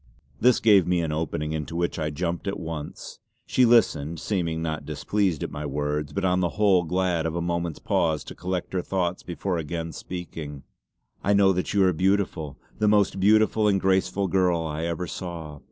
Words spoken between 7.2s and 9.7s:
of a moment's pause to collect her thoughts before